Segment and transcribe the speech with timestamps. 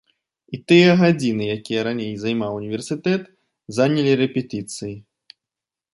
[0.57, 3.21] І тыя гадзіны, якія раней займаў універсітэт,
[3.81, 4.95] занялі рэпетыцыі.